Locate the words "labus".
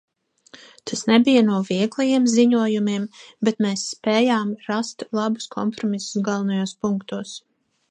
5.21-5.49